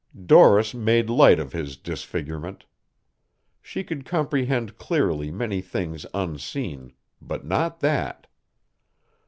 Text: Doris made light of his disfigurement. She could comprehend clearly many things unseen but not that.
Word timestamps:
Doris 0.25 0.73
made 0.73 1.11
light 1.11 1.37
of 1.37 1.51
his 1.53 1.77
disfigurement. 1.77 2.65
She 3.61 3.83
could 3.83 4.03
comprehend 4.03 4.79
clearly 4.79 5.29
many 5.29 5.61
things 5.61 6.07
unseen 6.11 6.93
but 7.21 7.45
not 7.45 7.81
that. 7.81 8.25